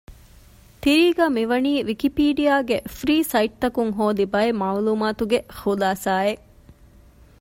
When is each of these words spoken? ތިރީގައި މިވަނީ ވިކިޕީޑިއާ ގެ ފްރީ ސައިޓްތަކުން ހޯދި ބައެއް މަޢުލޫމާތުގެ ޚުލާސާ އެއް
ތިރީގައި 0.81 1.33
މިވަނީ 1.37 1.71
ވިކިޕީޑިއާ 1.89 2.55
ގެ 2.69 2.77
ފްރީ 2.95 3.17
ސައިޓްތަކުން 3.31 3.91
ހޯދި 3.97 4.25
ބައެއް 4.33 4.59
މަޢުލޫމާތުގެ 4.61 5.39
ޚުލާސާ 5.59 6.13
އެއް 6.25 6.43